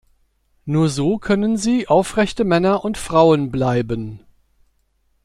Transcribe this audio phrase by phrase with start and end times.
[0.65, 4.21] Nur so können sie aufrechte Männer und Frauen bleiben.